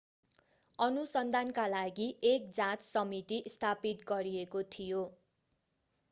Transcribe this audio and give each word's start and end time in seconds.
अनुसन्धानका 0.79 1.65
लागि 1.67 2.07
एक 2.23 2.49
जाँच 2.51 2.81
समिति 2.83 3.41
स्थापित 3.47 4.01
गरिएको 4.07 4.63
थियो 4.71 5.03